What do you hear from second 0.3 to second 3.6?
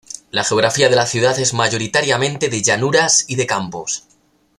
La geografía de la ciudad es mayoritariamente de llanuras y de